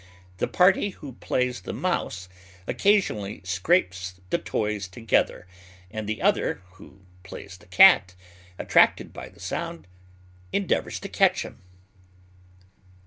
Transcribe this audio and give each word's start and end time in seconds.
The 0.37 0.47
party 0.47 0.89
who 0.97 1.13
plays 1.13 1.61
the 1.61 1.73
mouse 1.73 2.27
occasionally 2.65 3.39
scrapes 3.43 4.19
the 4.31 4.39
toys 4.39 4.87
together, 4.87 5.45
and 5.91 6.09
the 6.09 6.23
other, 6.23 6.63
who 6.71 7.01
plays 7.21 7.55
the 7.59 7.67
cat, 7.67 8.15
attracted 8.57 9.13
by 9.13 9.29
the 9.29 9.39
sound, 9.39 9.85
endeavours 10.51 10.99
to 11.01 11.07
catch 11.07 11.43
him. 11.43 11.61